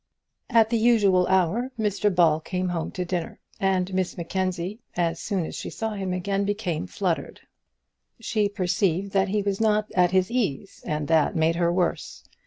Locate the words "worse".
11.71-12.23